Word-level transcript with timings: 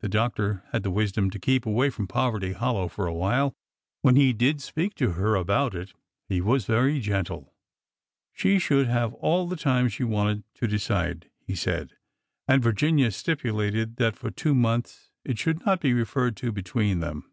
The 0.00 0.10
doctor 0.10 0.62
had 0.72 0.82
the 0.82 0.90
wisdom 0.90 1.30
to 1.30 1.38
keep 1.38 1.64
away 1.64 1.88
from 1.88 2.06
Poverty 2.06 2.52
Hol 2.52 2.74
low 2.74 2.86
for 2.86 3.06
a 3.06 3.14
while. 3.14 3.54
When 4.02 4.14
he 4.14 4.34
did 4.34 4.60
speak 4.60 4.94
to 4.96 5.12
her 5.12 5.34
about 5.36 5.74
it 5.74 5.94
he 6.28 6.36
SCENT 6.38 6.40
OF 6.42 6.46
A 6.46 6.50
HONEYSUCKLE 6.50 6.62
583 6.66 6.74
was 6.74 6.76
very 6.76 7.00
gentle. 7.16 7.54
She 8.34 8.58
should 8.58 8.88
have 8.88 9.14
all 9.14 9.48
the 9.48 9.56
time 9.56 9.88
she 9.88 10.04
wanted 10.04 10.44
to 10.56 10.66
decide, 10.66 11.30
he 11.46 11.54
said. 11.54 11.94
And 12.46 12.62
Virginia 12.62 13.10
stipulated 13.10 13.96
that 13.96 14.16
for 14.16 14.30
two 14.30 14.54
months 14.54 15.12
it 15.24 15.38
should 15.38 15.64
not 15.64 15.80
be 15.80 15.94
referred 15.94 16.36
to 16.36 16.52
between 16.52 17.00
them. 17.00 17.32